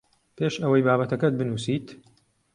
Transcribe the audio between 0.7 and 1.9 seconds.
بابەتەکەت بنووسیت